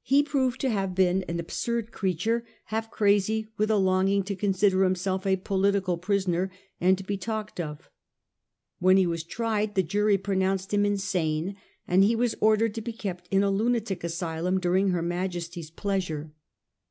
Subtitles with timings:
[0.00, 4.82] He proved to have been an absurd creature, half crazy with a longing to consider
[4.82, 7.90] himself a political prisoner and to be talked of.
[8.78, 11.54] When he was tried, the jury pronounced him insane,
[11.86, 16.32] and he was ordered to be kept in a lunatic asylum during her Majesty's pleasure.